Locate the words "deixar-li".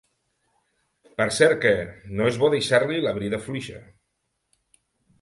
2.57-3.01